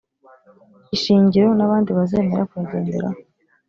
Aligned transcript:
ishingiro 0.95 1.47
n 1.57 1.61
abandi 1.65 1.89
bazemera 1.97 2.47
kuyagenderaho 2.49 3.19